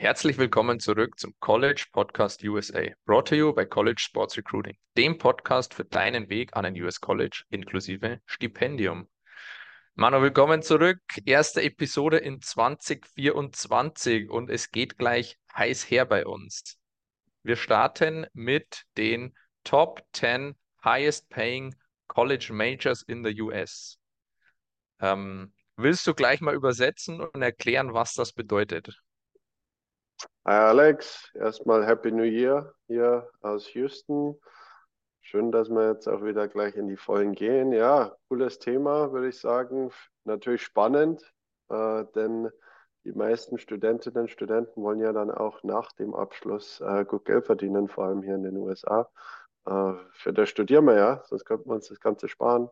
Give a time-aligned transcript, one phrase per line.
[0.00, 5.18] Herzlich willkommen zurück zum College Podcast USA, brought to you by College Sports Recruiting, dem
[5.18, 9.08] Podcast für deinen Weg an ein US College inklusive Stipendium.
[9.96, 11.00] Manu, willkommen zurück.
[11.24, 16.78] Erste Episode in 2024 und es geht gleich heiß her bei uns.
[17.42, 19.34] Wir starten mit den
[19.64, 20.54] Top 10
[20.84, 21.74] Highest Paying
[22.06, 23.98] College Majors in the US.
[25.00, 28.96] Ähm, willst du gleich mal übersetzen und erklären, was das bedeutet?
[30.44, 34.40] Hi Alex, erstmal Happy New Year hier aus Houston.
[35.20, 37.70] Schön, dass wir jetzt auch wieder gleich in die Vollen gehen.
[37.72, 39.90] Ja, cooles Thema, würde ich sagen.
[40.24, 41.22] Natürlich spannend,
[41.68, 42.50] äh, denn
[43.04, 47.46] die meisten Studentinnen und Studenten wollen ja dann auch nach dem Abschluss äh, gut Geld
[47.46, 49.10] verdienen, vor allem hier in den USA.
[49.66, 52.70] Äh, für das studieren wir ja, sonst könnte man uns das Ganze sparen.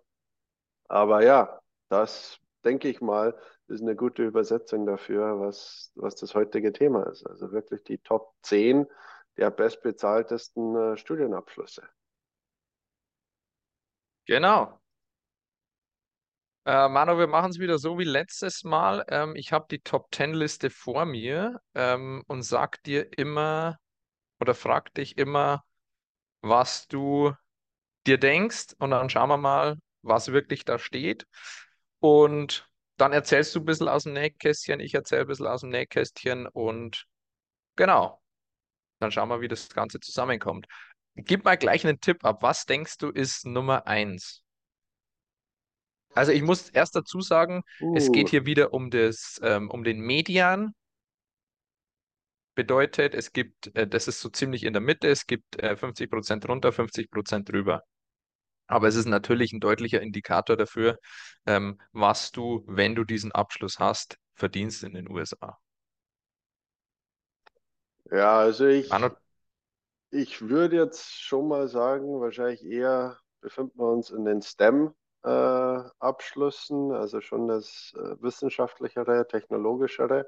[0.88, 1.60] Aber ja,
[1.90, 3.38] das denke ich mal,
[3.68, 7.26] ist eine gute Übersetzung dafür, was, was das heutige Thema ist.
[7.26, 8.86] Also wirklich die Top 10
[9.36, 11.82] der bestbezahltesten äh, Studienabschlüsse.
[14.26, 14.80] Genau.
[16.64, 19.04] Äh, Manu, wir machen es wieder so wie letztes Mal.
[19.08, 23.78] Ähm, ich habe die Top 10 Liste vor mir ähm, und sag dir immer
[24.40, 25.62] oder frag dich immer,
[26.40, 27.32] was du
[28.06, 31.26] dir denkst und dann schauen wir mal, was wirklich da steht.
[32.00, 35.70] Und dann erzählst du ein bisschen aus dem Nähkästchen, ich erzähle ein bisschen aus dem
[35.70, 37.06] Nähkästchen und
[37.76, 38.20] genau,
[39.00, 40.66] dann schauen wir, wie das Ganze zusammenkommt.
[41.16, 42.42] Gib mal gleich einen Tipp ab.
[42.42, 44.42] Was denkst du ist Nummer eins?
[46.14, 47.94] Also ich muss erst dazu sagen, uh.
[47.94, 50.72] es geht hier wieder um das, ähm, um den Median.
[52.54, 56.46] Bedeutet, es gibt, äh, das ist so ziemlich in der Mitte, es gibt äh, 50%
[56.46, 57.82] runter, 50% drüber.
[58.66, 60.98] Aber es ist natürlich ein deutlicher Indikator dafür,
[61.46, 65.58] ähm, was du, wenn du diesen Abschluss hast, verdienst in den USA.
[68.10, 68.90] Ja, also ich,
[70.10, 76.94] ich würde jetzt schon mal sagen, wahrscheinlich eher befinden wir uns in den STEM-Abschlüssen, äh,
[76.94, 80.26] also schon das äh, wissenschaftlichere, technologischere.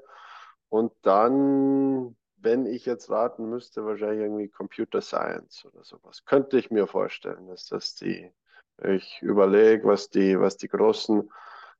[0.69, 6.25] Und dann wenn ich jetzt raten müsste, wahrscheinlich irgendwie Computer Science oder sowas.
[6.25, 8.31] Könnte ich mir vorstellen, dass das die,
[8.83, 11.29] ich überlege, was die, was die großen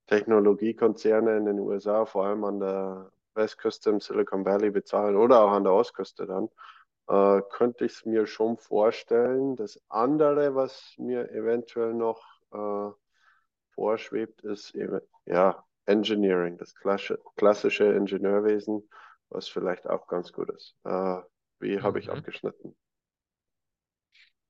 [0.07, 5.51] Technologiekonzerne in den USA, vor allem an der Westküste im Silicon Valley bezahlen oder auch
[5.51, 6.49] an der Ostküste dann,
[7.07, 9.55] äh, könnte ich es mir schon vorstellen.
[9.55, 12.91] Das andere, was mir eventuell noch äh,
[13.75, 16.75] vorschwebt, ist eben, ja, Engineering, das
[17.35, 18.87] klassische Ingenieurwesen
[19.29, 20.75] was vielleicht auch ganz gut ist.
[20.83, 21.21] Äh,
[21.59, 22.13] wie habe ich mhm.
[22.13, 22.75] abgeschnitten?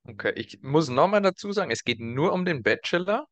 [0.07, 3.28] Okay, ich muss nochmal dazu sagen, es geht nur um den Bachelor,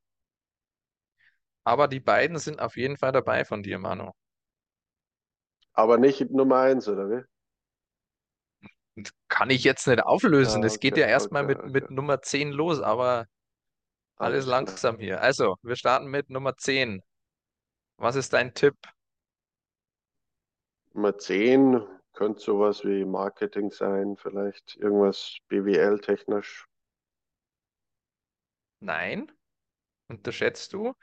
[1.64, 4.12] aber die beiden sind auf jeden Fall dabei von dir, Manu.
[5.74, 9.04] Aber nicht Nummer eins, oder wie?
[9.28, 10.62] Kann ich jetzt nicht auflösen.
[10.62, 11.72] Ah, das geht ja erstmal okay, mit, okay.
[11.72, 13.28] mit Nummer 10 los, aber
[14.16, 15.22] alles, alles langsam hier.
[15.22, 17.02] Also, wir starten mit Nummer 10.
[17.98, 18.76] Was ist dein Tipp?
[20.98, 26.66] Nummer 10 könnte sowas wie Marketing sein, vielleicht irgendwas BWL-technisch.
[28.80, 29.32] Nein,
[30.08, 30.96] unterschätzt du.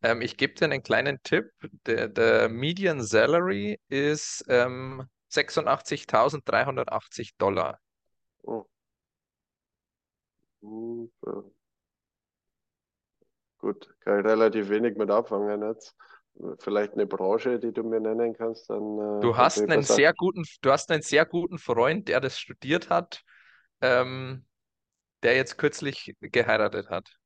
[0.00, 1.52] Ähm, ich gebe dir einen kleinen Tipp.
[1.84, 7.78] Der, der Median Salary ist ähm, 86.380 Dollar.
[8.44, 8.64] Oh.
[13.58, 15.94] Gut, kann ich relativ wenig mit abfangen jetzt
[16.58, 18.98] vielleicht eine Branche, die du mir nennen kannst, dann.
[18.98, 22.90] Äh, du hast einen sehr guten, du hast einen sehr guten Freund, der das studiert
[22.90, 23.22] hat,
[23.80, 24.44] ähm,
[25.22, 27.16] der jetzt kürzlich geheiratet hat.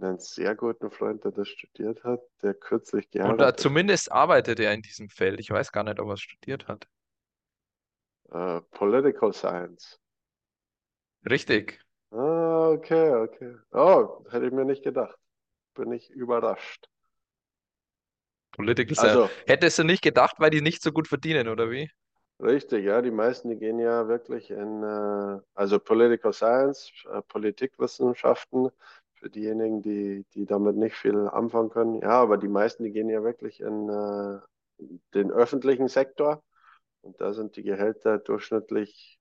[0.00, 3.48] Einen sehr guten Freund, der das studiert hat, der kürzlich geheiratet hat.
[3.48, 5.38] Oder zumindest arbeitet er in diesem Feld.
[5.38, 6.86] Ich weiß gar nicht, ob er es studiert hat.
[8.32, 9.98] Uh, Political Science.
[11.28, 11.78] Richtig.
[12.10, 13.56] Ah, okay, okay.
[13.72, 15.16] Oh, hätte ich mir nicht gedacht.
[15.74, 16.88] Bin ich überrascht.
[18.52, 21.90] Political also, Hättest du nicht gedacht, weil die nicht so gut verdienen, oder wie?
[22.40, 28.70] Richtig, ja, die meisten, die gehen ja wirklich in, äh, also Political Science, äh, Politikwissenschaften,
[29.14, 32.00] für diejenigen, die, die damit nicht viel anfangen können.
[32.00, 34.40] Ja, aber die meisten, die gehen ja wirklich in äh,
[35.14, 36.42] den öffentlichen Sektor
[37.02, 39.20] und da sind die Gehälter durchschnittlich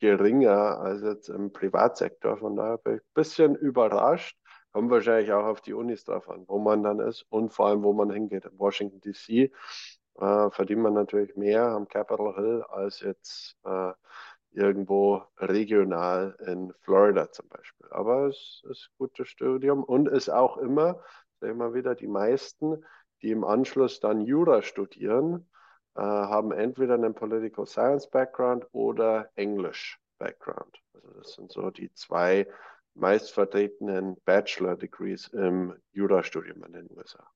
[0.00, 2.36] geringer als jetzt im Privatsektor.
[2.36, 4.36] Von daher bin ich ein bisschen überrascht.
[4.78, 7.82] Kommt wahrscheinlich auch auf die Unis drauf an, wo man dann ist und vor allem,
[7.82, 8.44] wo man hingeht.
[8.44, 9.50] In Washington DC
[10.20, 13.90] äh, verdient man natürlich mehr am Capitol Hill als jetzt äh,
[14.52, 17.88] irgendwo regional in Florida zum Beispiel.
[17.90, 21.02] Aber es ist ein gutes Studium und ist auch immer,
[21.40, 22.84] sag ich mal wieder, die meisten,
[23.20, 25.50] die im Anschluss dann Jura studieren,
[25.96, 30.78] äh, haben entweder einen Political Science Background oder English Background.
[30.94, 32.46] Also das sind so die zwei
[32.98, 37.26] meistvertretenen Bachelor Degrees im Jurastudium in den USA.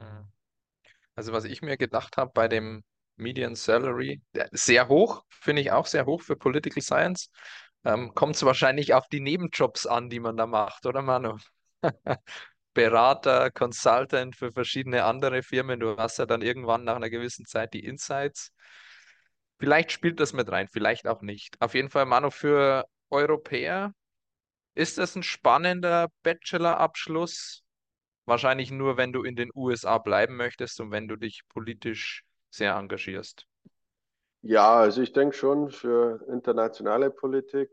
[0.00, 0.28] Mhm.
[1.14, 2.84] Also was ich mir gedacht habe bei dem
[3.16, 4.22] Median Salary,
[4.52, 7.30] sehr hoch, finde ich auch sehr hoch für Political Science.
[7.84, 11.36] Ähm, kommt es wahrscheinlich auf die Nebenjobs an, die man da macht, oder Manu?
[12.74, 15.80] Berater, Consultant für verschiedene andere Firmen.
[15.80, 18.52] Du hast ja dann irgendwann nach einer gewissen Zeit die Insights.
[19.58, 21.60] Vielleicht spielt das mit rein, vielleicht auch nicht.
[21.60, 23.92] Auf jeden Fall, Manu, für Europäer
[24.78, 27.64] ist das ein spannender Bachelorabschluss.
[28.26, 32.76] Wahrscheinlich nur, wenn du in den USA bleiben möchtest und wenn du dich politisch sehr
[32.76, 33.44] engagierst.
[34.42, 37.70] Ja, also ich denke schon für internationale Politik,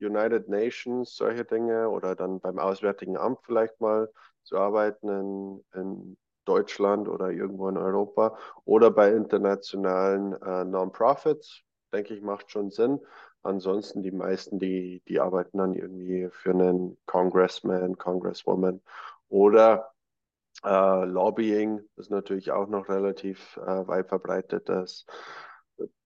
[0.00, 4.10] United Nations, solche Dinge oder dann beim Auswärtigen Amt vielleicht mal
[4.42, 11.60] zu arbeiten in, in Deutschland oder irgendwo in Europa oder bei internationalen äh, Non-Profits,
[11.92, 12.98] denke ich, macht schon Sinn.
[13.42, 18.80] Ansonsten die meisten, die, die arbeiten dann irgendwie für einen Congressman, Congresswoman
[19.28, 19.92] oder
[20.64, 25.06] äh, Lobbying ist natürlich auch noch relativ äh, weit verbreitetes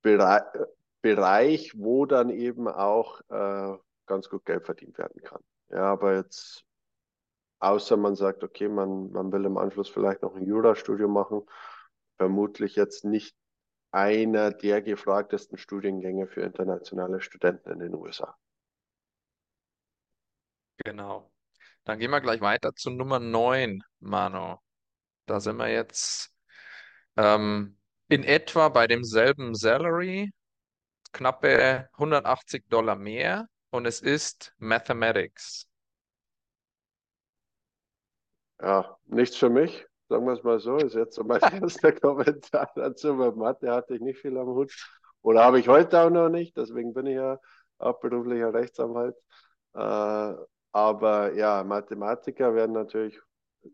[0.02, 0.70] Bere
[1.02, 5.40] Bereich, wo dann eben auch äh, ganz gut Geld verdient werden kann.
[5.68, 6.64] Ja, aber jetzt,
[7.60, 11.42] außer man sagt, okay, man, man will im Anschluss vielleicht noch ein Jurastudium machen,
[12.16, 13.36] vermutlich jetzt nicht
[13.96, 18.36] einer der gefragtesten Studiengänge für internationale Studenten in den USA.
[20.84, 21.32] Genau.
[21.84, 24.60] Dann gehen wir gleich weiter zu Nummer 9, Mano.
[25.24, 26.30] Da sind wir jetzt
[27.16, 27.78] ähm,
[28.08, 30.30] in etwa bei demselben Salary,
[31.12, 35.66] knappe 180 Dollar mehr und es ist Mathematics.
[38.60, 42.70] Ja, nichts für mich, sagen wir es mal so, ist jetzt so mein erster Kommentar
[42.74, 43.14] dazu.
[43.14, 44.72] Mit Mathe hatte ich nicht viel am Hut
[45.22, 47.38] oder habe ich heute auch noch nicht, deswegen bin ich ja
[47.78, 49.16] auch beruflicher Rechtsanwalt.
[49.74, 50.34] Äh,
[50.72, 53.20] aber ja, Mathematiker werden natürlich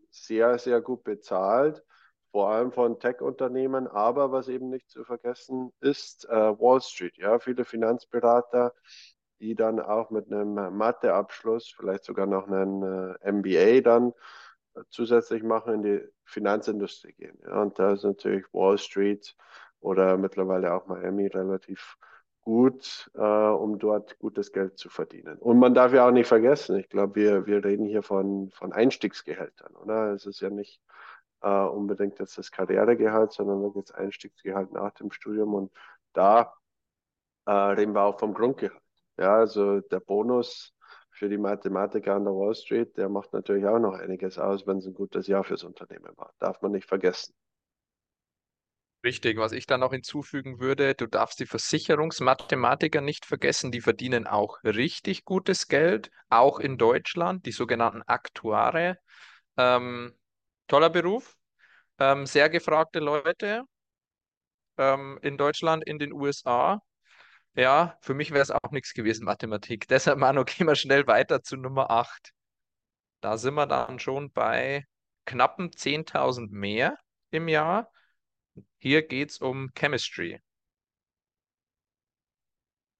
[0.09, 1.83] sehr, sehr gut bezahlt,
[2.31, 3.87] vor allem von Tech-Unternehmen.
[3.87, 7.17] Aber was eben nicht zu vergessen ist, äh, Wall Street.
[7.17, 8.73] Ja, viele Finanzberater,
[9.39, 14.13] die dann auch mit einem Matheabschluss, vielleicht sogar noch einen äh, MBA dann
[14.89, 17.37] zusätzlich machen, in die Finanzindustrie gehen.
[17.45, 19.35] Ja, und da ist natürlich Wall Street
[19.79, 21.97] oder mittlerweile auch Miami relativ
[22.41, 25.37] gut, äh, um dort gutes Geld zu verdienen.
[25.37, 28.73] Und man darf ja auch nicht vergessen, ich glaube, wir, wir reden hier von, von
[28.73, 30.13] Einstiegsgehältern, oder?
[30.13, 30.81] Es ist ja nicht
[31.41, 35.53] äh, unbedingt jetzt das Karrieregehalt, sondern wirklich das Einstiegsgehalt nach dem Studium.
[35.53, 35.71] Und
[36.13, 36.53] da
[37.45, 38.81] äh, reden wir auch vom Grundgehalt.
[39.17, 40.73] Ja, also der Bonus
[41.13, 44.77] für die Mathematiker an der Wall Street, der macht natürlich auch noch einiges aus, wenn
[44.77, 46.33] es ein gutes Jahr fürs Unternehmen war.
[46.39, 47.33] Darf man nicht vergessen.
[49.03, 54.27] Richtig, was ich da noch hinzufügen würde, du darfst die Versicherungsmathematiker nicht vergessen, die verdienen
[54.27, 58.97] auch richtig gutes Geld, auch in Deutschland, die sogenannten Aktuare.
[59.57, 60.13] Ähm,
[60.67, 61.35] toller Beruf,
[61.99, 63.63] ähm, sehr gefragte Leute
[64.77, 66.81] ähm, in Deutschland, in den USA.
[67.55, 69.87] Ja, für mich wäre es auch nichts gewesen, Mathematik.
[69.89, 72.31] Deshalb, Manu, gehen wir schnell weiter zu Nummer 8.
[73.21, 74.85] Da sind wir dann schon bei
[75.25, 76.97] knappen 10.000 mehr
[77.29, 77.91] im Jahr.
[78.79, 80.41] Hier geht es um Chemistry.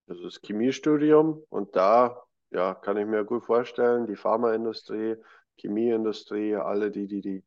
[0.05, 5.15] Das ist Chemiestudium und da ja, kann ich mir gut vorstellen, die Pharmaindustrie,
[5.57, 7.43] Chemieindustrie, alle, die die, die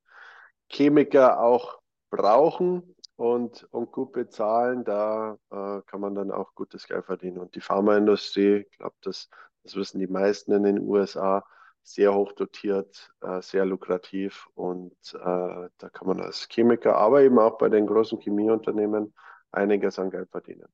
[0.68, 1.78] Chemiker auch
[2.10, 7.38] brauchen und, und gut bezahlen, da äh, kann man dann auch gutes Geld verdienen.
[7.38, 9.28] Und die Pharmaindustrie, ich glaube, das,
[9.62, 11.44] das wissen die meisten in den USA,
[11.82, 17.38] sehr hoch dotiert, äh, sehr lukrativ und äh, da kann man als Chemiker, aber eben
[17.38, 19.14] auch bei den großen Chemieunternehmen
[19.52, 20.66] einiges an Geld verdienen.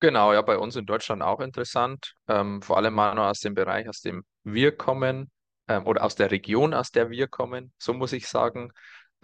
[0.00, 3.54] Genau, ja, bei uns in Deutschland auch interessant, ähm, vor allem mal nur aus dem
[3.54, 5.30] Bereich, aus dem wir kommen
[5.66, 8.70] ähm, oder aus der Region, aus der wir kommen, so muss ich sagen,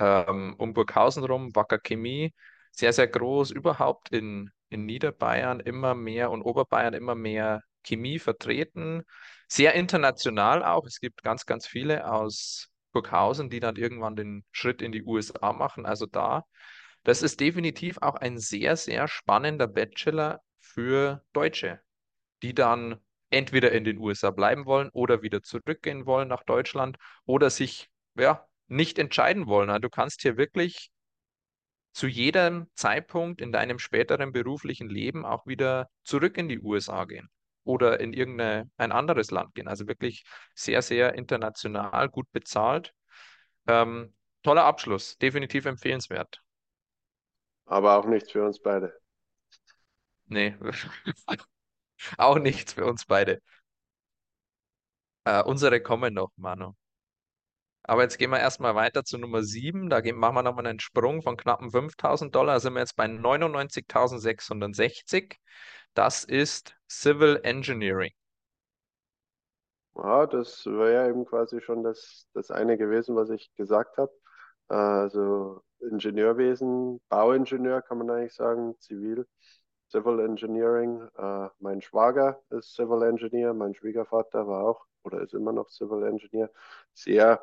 [0.00, 2.32] ähm, um Burghausen rum, Wacker Chemie,
[2.72, 9.02] sehr, sehr groß, überhaupt in, in Niederbayern immer mehr und Oberbayern immer mehr Chemie vertreten.
[9.48, 10.86] Sehr international auch.
[10.86, 15.52] Es gibt ganz, ganz viele aus Burghausen, die dann irgendwann den Schritt in die USA
[15.52, 15.86] machen.
[15.86, 16.44] Also da,
[17.04, 21.80] das ist definitiv auch ein sehr, sehr spannender Bachelor für Deutsche,
[22.42, 22.98] die dann
[23.30, 28.46] entweder in den USA bleiben wollen oder wieder zurückgehen wollen nach Deutschland oder sich ja
[28.70, 29.82] nicht entscheiden wollen.
[29.82, 30.90] Du kannst hier wirklich
[31.92, 37.28] zu jedem Zeitpunkt in deinem späteren beruflichen Leben auch wieder zurück in die USA gehen
[37.64, 39.66] oder in irgendein ein anderes Land gehen.
[39.66, 40.24] Also wirklich
[40.54, 42.92] sehr, sehr international, gut bezahlt.
[43.66, 46.40] Ähm, toller Abschluss, definitiv empfehlenswert.
[47.66, 48.96] Aber auch nichts für uns beide.
[50.26, 50.56] Nee,
[52.18, 53.40] auch nichts für uns beide.
[55.24, 56.74] Äh, unsere kommen noch, Manu.
[57.82, 59.90] Aber jetzt gehen wir erstmal weiter zu Nummer 7.
[59.90, 62.54] Da gehen, machen wir nochmal einen Sprung von knappen 5000 Dollar.
[62.54, 65.36] Da sind wir jetzt bei 99.660.
[65.94, 68.12] Das ist Civil Engineering.
[69.94, 74.12] Ja, das wäre ja eben quasi schon das, das eine gewesen, was ich gesagt habe.
[74.68, 79.26] Also Ingenieurwesen, Bauingenieur kann man eigentlich sagen, zivil,
[79.90, 81.08] Civil Engineering.
[81.16, 86.04] Äh, mein Schwager ist Civil Engineer, mein Schwiegervater war auch oder ist immer noch Civil
[86.04, 86.50] Engineer.
[86.94, 87.40] Sehr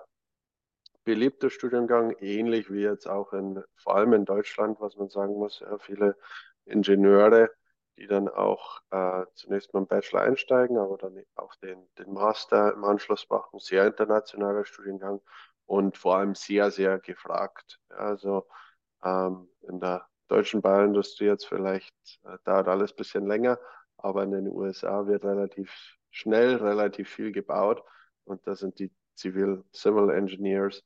[1.07, 5.63] beliebter Studiengang, ähnlich wie jetzt auch in, vor allem in Deutschland, was man sagen muss,
[5.79, 6.17] viele
[6.65, 7.49] Ingenieure,
[7.95, 12.73] die dann auch äh, zunächst mal im Bachelor einsteigen, aber dann auch den, den Master
[12.73, 13.57] im Anschluss machen.
[13.59, 15.21] Sehr internationaler Studiengang
[15.65, 17.79] und vor allem sehr, sehr gefragt.
[17.87, 18.45] Also
[19.01, 21.95] ähm, in der deutschen Bauindustrie jetzt vielleicht
[22.25, 23.57] äh, dauert alles ein bisschen länger,
[23.95, 25.71] aber in den USA wird relativ
[26.09, 27.81] schnell relativ viel gebaut
[28.25, 30.83] und da sind die Civil, Civil Engineers,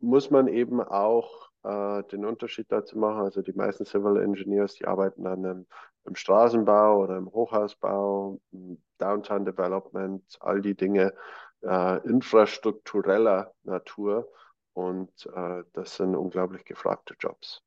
[0.00, 3.22] muss man eben auch äh, den Unterschied dazu machen.
[3.22, 5.66] Also die meisten Civil Engineers, die arbeiten dann im,
[6.04, 11.14] im Straßenbau oder im Hochhausbau, im Downtown Development, all die Dinge
[11.62, 14.28] äh, infrastruktureller Natur.
[14.74, 17.62] Und äh, das sind unglaublich gefragte Jobs.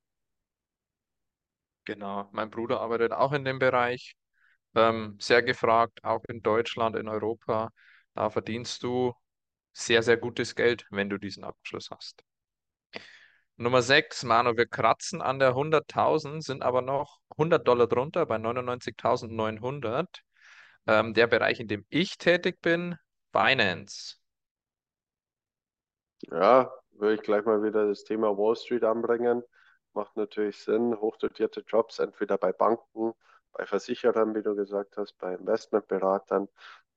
[1.85, 4.15] Genau, mein Bruder arbeitet auch in dem Bereich.
[4.75, 7.71] Ähm, sehr gefragt, auch in Deutschland, in Europa.
[8.13, 9.13] Da verdienst du
[9.71, 12.23] sehr, sehr gutes Geld, wenn du diesen Abschluss hast.
[13.57, 18.37] Nummer 6, Manu, wir kratzen an der 100.000, sind aber noch 100 Dollar drunter bei
[18.37, 20.23] 99.900.
[20.87, 22.95] Ähm, der Bereich, in dem ich tätig bin,
[23.33, 24.15] Finance.
[26.31, 29.43] Ja, würde ich gleich mal wieder das Thema Wall Street anbringen.
[29.93, 33.13] Macht natürlich Sinn, hochdotierte Jobs, entweder bei Banken,
[33.51, 36.47] bei Versicherern, wie du gesagt hast, bei Investmentberatern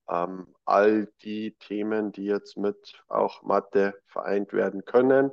[0.08, 5.30] ähm, all die Themen, die jetzt mit auch Mathe vereint werden können,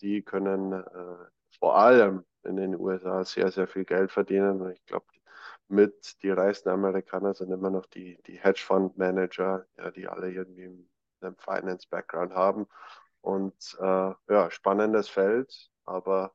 [0.00, 1.16] die können äh,
[1.58, 4.60] vor allem in den USA sehr, sehr viel Geld verdienen.
[4.60, 5.06] Und ich glaube,
[5.68, 10.88] mit die reichsten Amerikaner sind immer noch die, die Hedgefonds-Manager, ja, die alle irgendwie
[11.20, 12.66] einen Finance-Background haben.
[13.20, 16.34] Und äh, ja, spannendes Feld, aber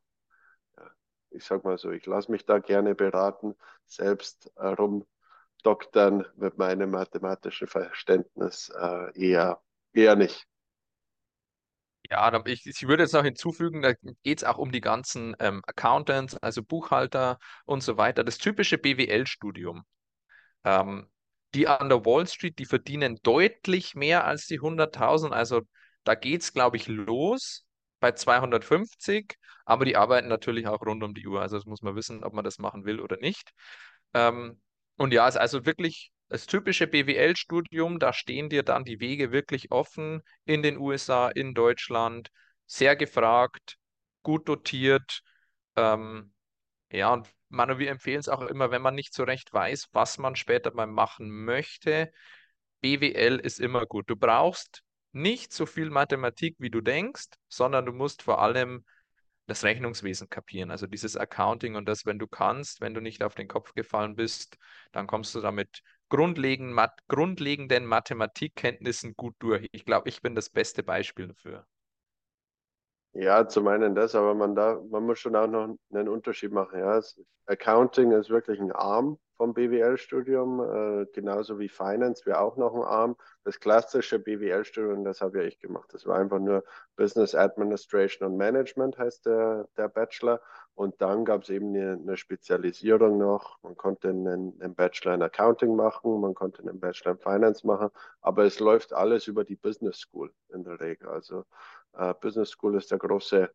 [0.77, 0.89] ja,
[1.29, 3.55] ich sag mal so, ich lasse mich da gerne beraten.
[3.85, 5.05] Selbst äh, rum
[5.63, 9.61] doktern mit meinem mathematischen Verständnis äh, eher,
[9.93, 10.45] eher nicht.
[12.09, 15.61] Ja, ich, ich würde jetzt noch hinzufügen, da geht es auch um die ganzen ähm,
[15.67, 18.23] Accountants, also Buchhalter und so weiter.
[18.23, 19.83] Das typische BWL-Studium.
[20.63, 21.07] Ähm,
[21.53, 25.33] die an der Wall Street, die verdienen deutlich mehr als die 100.000.
[25.33, 25.61] Also
[26.03, 27.65] da geht es, glaube ich, los
[27.99, 29.35] bei 250,
[29.65, 31.41] aber die arbeiten natürlich auch rund um die Uhr.
[31.41, 33.51] Also das muss man wissen, ob man das machen will oder nicht.
[34.13, 34.59] Ähm,
[34.99, 39.31] und ja, es ist also wirklich das typische BWL-Studium, da stehen dir dann die Wege
[39.31, 42.29] wirklich offen in den USA, in Deutschland,
[42.67, 43.77] sehr gefragt,
[44.21, 45.21] gut dotiert.
[45.75, 46.33] Ähm,
[46.91, 50.17] ja, und Manu, wir empfehlen es auch immer, wenn man nicht so recht weiß, was
[50.19, 52.11] man später mal machen möchte.
[52.81, 54.09] BWL ist immer gut.
[54.09, 58.85] Du brauchst nicht so viel Mathematik, wie du denkst, sondern du musst vor allem
[59.49, 63.35] das Rechnungswesen kapieren, also dieses Accounting und das, wenn du kannst, wenn du nicht auf
[63.35, 64.57] den Kopf gefallen bist,
[64.91, 69.67] dann kommst du damit grundlegenden Mathematikkenntnissen gut durch.
[69.71, 71.65] Ich glaube, ich bin das beste Beispiel dafür.
[73.13, 76.79] Ja, zum einen das, aber man, da, man muss schon auch noch einen Unterschied machen.
[76.79, 77.01] Ja.
[77.47, 82.83] Accounting ist wirklich ein Arm vom BWL-Studium, äh, genauso wie Finance wäre auch noch ein
[82.83, 83.15] Arm.
[83.45, 85.89] Das klassische BWL-Studium, das habe ja ich gemacht.
[85.93, 86.63] Das war einfach nur
[86.97, 90.41] Business Administration und Management, heißt der, der Bachelor.
[90.79, 93.61] Und dann gab es eben eine, Spezialisierung noch.
[93.63, 97.89] Man konnte einen, einen, Bachelor in Accounting machen, man konnte einen Bachelor in Finance machen,
[98.21, 101.09] aber es läuft alles über die Business School in der Regel.
[101.09, 101.43] Also
[101.97, 103.51] äh, Business School ist der große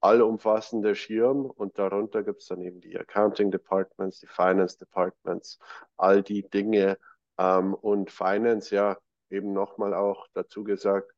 [0.00, 5.60] allumfassende Schirm und darunter gibt es dann eben die Accounting Departments, die Finance Departments,
[5.96, 6.98] all die Dinge
[7.38, 8.98] ähm, und Finance ja
[9.30, 11.14] eben nochmal auch dazu gesagt,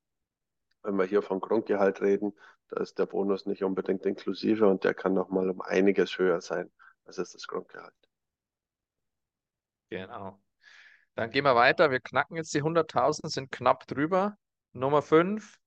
[0.83, 2.35] wenn wir hier von Grundgehalt reden,
[2.69, 6.71] da ist der Bonus nicht unbedingt inklusive und der kann nochmal um einiges höher sein
[7.07, 7.95] als ist das Grundgehalt.
[9.91, 10.41] Genau.
[11.15, 11.91] Dann gehen wir weiter.
[11.91, 14.37] Wir knacken jetzt die 100.000, sind knapp drüber.
[14.73, 15.59] Nummer 5,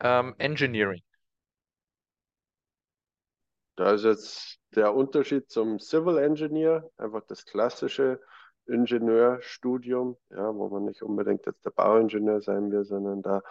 [0.00, 1.02] ähm, Engineering.
[3.76, 8.20] Da ist jetzt der Unterschied zum Civil Engineer, einfach das klassische
[8.66, 13.42] Ingenieurstudium, ja, wo man nicht unbedingt jetzt der Bauingenieur sein will, sondern da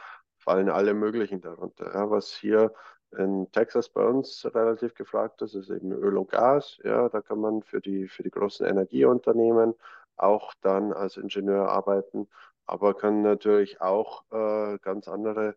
[0.49, 1.93] fallen alle möglichen darunter.
[1.93, 2.73] Ja, was hier
[3.15, 6.79] in Texas bei uns relativ gefragt ist, ist eben Öl und Gas.
[6.83, 9.75] Ja, da kann man für die, für die großen Energieunternehmen
[10.17, 12.27] auch dann als Ingenieur arbeiten,
[12.65, 15.55] aber kann natürlich auch äh, ganz andere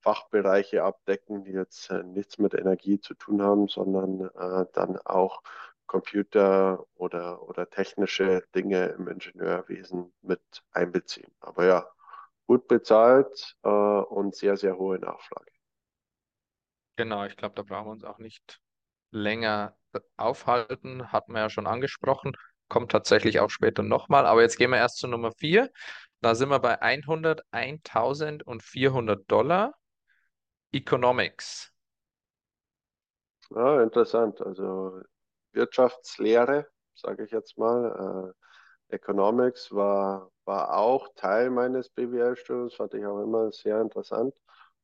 [0.00, 5.42] Fachbereiche abdecken, die jetzt äh, nichts mit Energie zu tun haben, sondern äh, dann auch
[5.86, 11.30] Computer oder, oder technische Dinge im Ingenieurwesen mit einbeziehen.
[11.40, 11.86] Aber ja,
[12.52, 15.50] gut bezahlt äh, und sehr, sehr hohe Nachfrage.
[16.96, 18.60] Genau, ich glaube, da brauchen wir uns auch nicht
[19.10, 19.74] länger
[20.18, 21.10] aufhalten.
[21.10, 22.36] Hatten wir ja schon angesprochen.
[22.68, 24.26] Kommt tatsächlich auch später nochmal.
[24.26, 25.70] Aber jetzt gehen wir erst zu Nummer 4.
[26.20, 29.72] Da sind wir bei 100, 1400 Dollar.
[30.72, 31.72] Economics.
[33.48, 34.42] Ja, interessant.
[34.42, 35.00] Also
[35.52, 38.34] Wirtschaftslehre, sage ich jetzt mal.
[38.92, 44.34] Economics war, war auch Teil meines BWL-Studiums, fand ich auch immer sehr interessant.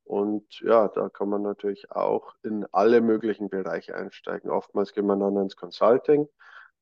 [0.05, 4.51] Und ja, da kann man natürlich auch in alle möglichen Bereiche einsteigen.
[4.51, 6.29] Oftmals geht man dann ins Consulting,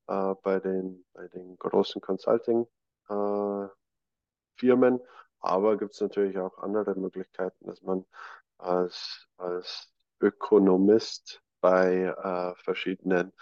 [0.06, 5.00] äh, bei, den, bei den großen Consulting-Firmen.
[5.00, 5.04] Äh,
[5.40, 8.04] aber gibt es natürlich auch andere Möglichkeiten, dass man
[8.58, 13.32] als, als Ökonomist bei äh, verschiedenen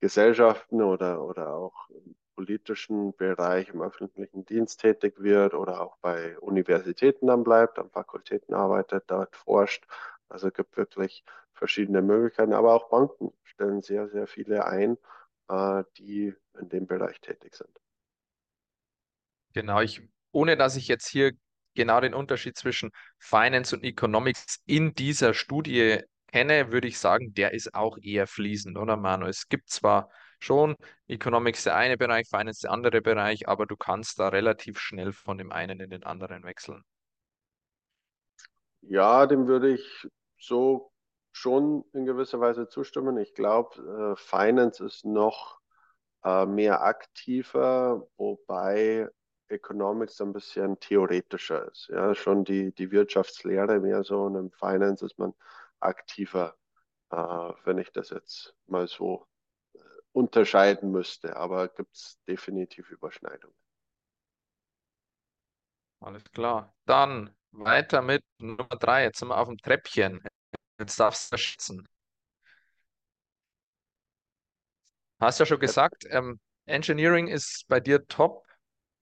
[0.00, 1.88] Gesellschaften oder, oder auch
[2.34, 8.54] politischen Bereich, im öffentlichen Dienst tätig wird oder auch bei Universitäten dann bleibt, an Fakultäten
[8.54, 9.84] arbeitet, dort forscht.
[10.28, 14.96] Also es gibt wirklich verschiedene Möglichkeiten, aber auch Banken stellen sehr, sehr viele ein,
[15.48, 17.70] äh, die in dem Bereich tätig sind.
[19.54, 21.32] Genau, ich, ohne dass ich jetzt hier
[21.74, 27.52] genau den Unterschied zwischen Finance und Economics in dieser Studie kenne, würde ich sagen, der
[27.52, 29.26] ist auch eher fließend, oder Manu?
[29.26, 30.10] Es gibt zwar
[30.42, 35.12] schon Economics der eine Bereich, Finance der andere Bereich, aber du kannst da relativ schnell
[35.12, 36.84] von dem einen in den anderen wechseln.
[38.82, 40.08] Ja, dem würde ich
[40.38, 40.90] so
[41.32, 43.16] schon in gewisser Weise zustimmen.
[43.18, 45.60] Ich glaube, äh, Finance ist noch
[46.24, 49.08] äh, mehr aktiver, wobei
[49.48, 51.88] Economics ein bisschen theoretischer ist.
[51.88, 55.34] Ja, schon die, die Wirtschaftslehre mehr so und im Finance ist man
[55.80, 56.56] aktiver,
[57.10, 59.26] äh, wenn ich das jetzt mal so
[60.12, 61.36] unterscheiden müsste.
[61.36, 63.56] Aber gibt es definitiv Überschneidungen.
[66.00, 66.74] Alles klar.
[66.86, 69.04] Dann weiter mit Nummer drei.
[69.04, 70.22] Jetzt sind wir auf dem Treppchen.
[70.78, 71.86] Jetzt darfst du schätzen.
[75.20, 78.44] Hast ja schon gesagt, ähm, Engineering ist bei dir top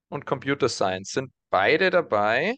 [0.09, 1.13] und Computer Science.
[1.13, 2.57] Sind beide dabei?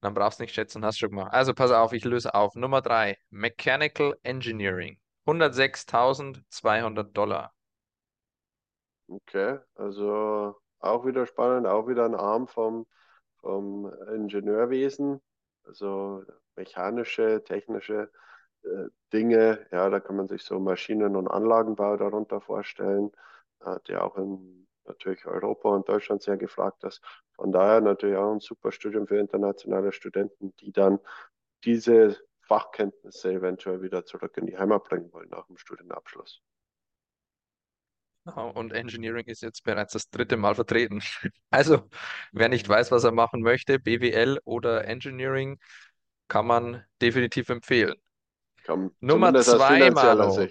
[0.00, 1.32] Dann brauchst du nicht schätzen, hast du schon gemacht.
[1.32, 2.56] Also pass auf, ich löse auf.
[2.56, 4.98] Nummer drei, Mechanical Engineering.
[5.26, 7.52] 106.200 Dollar.
[9.08, 12.86] Okay, also auch wieder spannend, auch wieder ein Arm vom,
[13.40, 15.20] vom Ingenieurwesen,
[15.64, 16.24] also
[16.56, 18.10] mechanische, technische
[18.62, 19.66] äh, Dinge.
[19.70, 23.10] Ja, da kann man sich so Maschinen- und Anlagenbau darunter vorstellen,
[23.60, 27.00] äh, der auch in natürlich Europa und Deutschland sehr gefragt ist.
[27.36, 30.98] Von daher natürlich auch ein super Studium für internationale Studenten, die dann
[31.64, 32.18] diese
[32.52, 36.42] Fachkenntnisse eventuell wieder zurück in die Heimat bringen wollen nach dem Studienabschluss.
[38.24, 41.00] Und Engineering ist jetzt bereits das dritte Mal vertreten.
[41.50, 41.88] Also,
[42.32, 45.58] wer nicht weiß, was er machen möchte, BWL oder Engineering,
[46.28, 47.96] kann man definitiv empfehlen.
[48.64, 50.48] Kann, Nummer zwei, Manu.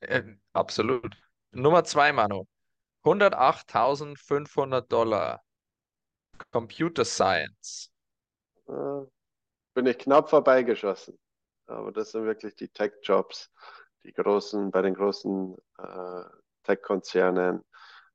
[0.00, 1.16] Äh, absolut.
[1.52, 2.46] Nummer zwei, Manu.
[3.02, 5.42] 108.500 Dollar.
[6.52, 7.90] Computer Science.
[9.76, 11.18] Bin ich knapp vorbeigeschossen.
[11.66, 13.52] Aber das sind wirklich die Tech-Jobs,
[14.04, 16.22] die großen, bei den großen äh,
[16.62, 17.62] Tech-Konzernen,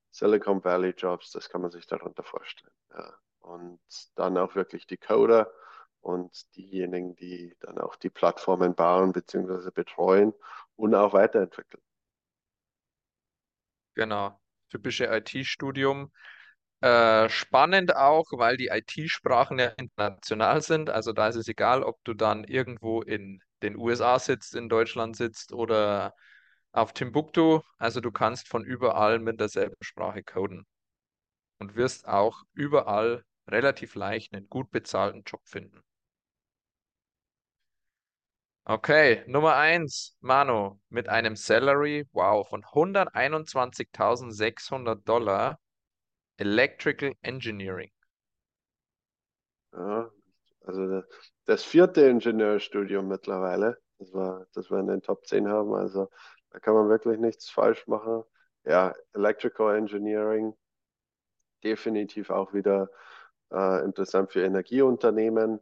[0.09, 2.73] Silicon Valley Jobs, das kann man sich darunter vorstellen.
[2.89, 3.13] Ja.
[3.41, 3.79] Und
[4.15, 5.53] dann auch wirklich die Coder
[5.99, 9.69] und diejenigen, die dann auch die Plattformen bauen bzw.
[9.69, 10.33] betreuen
[10.77, 11.83] und auch weiterentwickeln.
[13.93, 16.11] Genau, typische IT-Studium.
[16.81, 20.89] Äh, spannend auch, weil die IT-Sprachen ja international sind.
[20.89, 25.15] Also da ist es egal, ob du dann irgendwo in den USA sitzt, in Deutschland
[25.15, 26.13] sitzt oder
[26.71, 27.61] auf Timbuktu.
[27.77, 30.65] Also du kannst von überall mit derselben Sprache coden
[31.59, 35.83] und wirst auch überall relativ leicht einen gut bezahlten Job finden.
[38.65, 45.59] Okay, Nummer eins, Manu, mit einem Salary, wow, von 121.600 Dollar,
[46.41, 47.91] Electrical Engineering.
[49.73, 50.09] Ja,
[50.65, 51.03] also
[51.45, 56.09] das vierte Ingenieurstudium mittlerweile, das war, das wir in den Top 10 haben, also
[56.49, 58.23] da kann man wirklich nichts falsch machen.
[58.63, 60.57] Ja, Electrical Engineering,
[61.63, 62.89] definitiv auch wieder
[63.51, 65.59] äh, interessant für Energieunternehmen,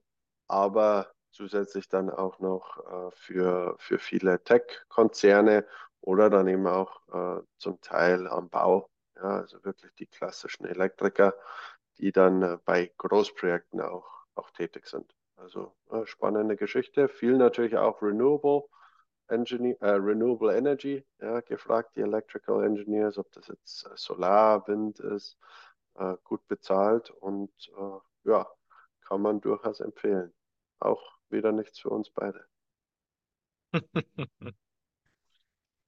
[0.47, 2.77] aber zusätzlich dann auch noch
[3.09, 5.65] äh, für, für viele Tech-Konzerne
[5.99, 8.89] oder dann eben auch äh, zum Teil am Bau.
[9.21, 11.33] Ja, also wirklich die klassischen Elektriker,
[11.97, 15.13] die dann äh, bei Großprojekten auch, auch tätig sind.
[15.35, 17.09] Also äh, spannende Geschichte.
[17.09, 18.63] Viel natürlich auch Renewable.
[19.27, 24.99] Engineer, äh, Renewable Energy, ja, gefragt, die Electrical Engineers, ob das jetzt äh, Solar, Wind
[24.99, 25.37] ist,
[25.95, 27.51] äh, gut bezahlt und
[28.23, 28.47] ja,
[29.07, 30.33] kann man durchaus empfehlen.
[30.79, 32.45] Auch wieder nichts für uns beide.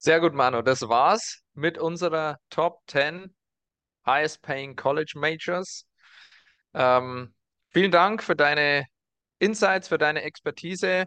[0.04, 0.64] Sehr gut, Manu.
[0.64, 3.36] Das war's mit unserer Top 10
[4.04, 5.86] Highest Paying College Majors.
[6.74, 7.36] Ähm,
[7.70, 8.88] vielen Dank für deine
[9.38, 11.06] Insights, für deine Expertise.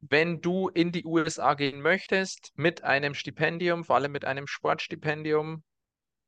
[0.00, 5.62] Wenn du in die USA gehen möchtest mit einem Stipendium, vor allem mit einem Sportstipendium,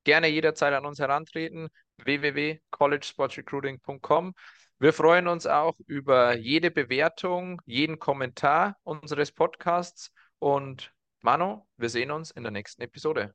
[0.05, 1.71] gerne jederzeit an uns herantreten.
[1.97, 4.35] www.collegesportsrecruiting.com.
[4.81, 12.11] Wir freuen uns auch über jede Bewertung, jeden Kommentar unseres Podcasts und Manu, wir sehen
[12.11, 13.35] uns in der nächsten Episode.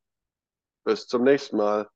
[0.83, 1.89] Bis zum nächsten Mal.